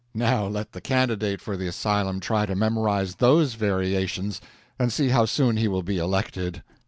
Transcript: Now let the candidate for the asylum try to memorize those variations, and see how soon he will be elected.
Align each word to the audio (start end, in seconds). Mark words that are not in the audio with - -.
Now 0.15 0.47
let 0.47 0.71
the 0.71 0.81
candidate 0.81 1.41
for 1.41 1.55
the 1.55 1.67
asylum 1.67 2.21
try 2.21 2.47
to 2.47 2.55
memorize 2.55 3.17
those 3.17 3.53
variations, 3.53 4.41
and 4.79 4.91
see 4.91 5.09
how 5.09 5.25
soon 5.25 5.57
he 5.57 5.67
will 5.67 5.83
be 5.83 5.99
elected. 5.99 6.63